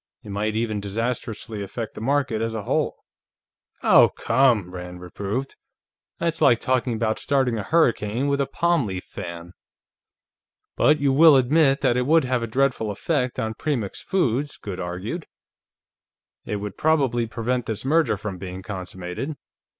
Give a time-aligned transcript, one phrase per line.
[0.23, 2.95] It might even disastrously affect the market as a whole."
[3.83, 5.55] "Oh, come!" Rand reproved.
[6.17, 9.53] "That's like talking about starting a hurricane with a palm leaf fan."
[10.75, 14.79] "But you will admit that it would have a dreadful effect on Premix Foods," Goode
[14.79, 15.27] argued.
[16.45, 19.35] "It would probably prevent this merger from being consummated.